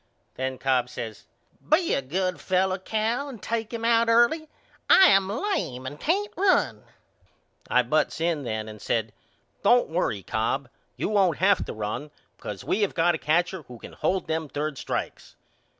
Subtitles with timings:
[0.33, 1.25] Then Cobb says
[1.69, 4.49] Be a good fellow Cal and take him out early.
[4.89, 6.85] I am lame and can't run.
[7.69, 9.13] I butts in then and said
[9.61, 10.69] Don't worry, Cobb.
[10.97, 14.49] You won't have to run because we have got a catcher who can hold them
[14.49, 15.35] third strikes.